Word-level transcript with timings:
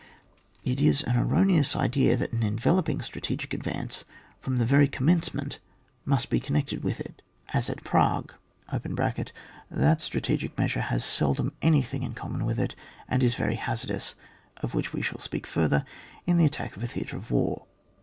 It 0.63 0.79
is 0.81 1.03
an 1.03 1.15
erroneous 1.15 1.75
idea 1.75 2.17
that 2.17 2.33
an 2.33 2.41
enveloping 2.41 3.01
strategic 3.01 3.53
advance 3.53 4.03
from 4.39 4.55
the 4.55 4.65
very 4.65 4.87
com 4.87 5.05
mencement 5.05 5.59
must 6.05 6.31
be 6.31 6.39
connected 6.39 6.83
with 6.83 6.99
it, 6.99 7.21
as 7.49 7.69
8 7.69 7.85
ON 7.85 7.93
WAR. 7.93 8.11
[book 8.21 8.31
vu. 8.71 8.77
at 8.77 8.83
Prague. 8.95 9.29
(That 9.69 10.01
strategic 10.01 10.57
measure 10.57 10.81
has 10.81 11.05
seldom 11.05 11.53
anything 11.61 12.01
in 12.01 12.15
common 12.15 12.45
with 12.47 12.57
it, 12.59 12.73
and 13.07 13.21
is 13.21 13.35
very 13.35 13.57
hazardous; 13.57 14.15
of 14.57 14.73
which 14.73 14.91
we 14.91 15.03
shall 15.03 15.19
speak 15.19 15.45
further 15.45 15.85
in 16.25 16.37
the 16.37 16.45
attack 16.45 16.75
of 16.75 16.81
a 16.81 16.87
theatre 16.87 17.17
of 17.17 17.29
war.) 17.29 17.67